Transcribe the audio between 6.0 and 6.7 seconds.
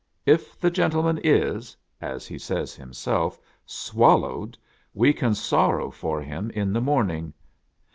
him